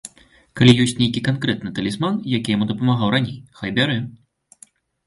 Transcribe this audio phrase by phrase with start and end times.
[0.61, 3.97] Калі ёсць нейкі канкрэтны талісман, які яму дапамагаў раней, хай бярэ.